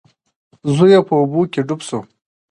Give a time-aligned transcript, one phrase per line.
[0.75, 1.99] زوی یې په اوبو کې ډوب شو.